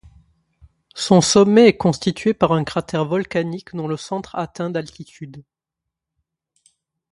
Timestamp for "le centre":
3.87-4.33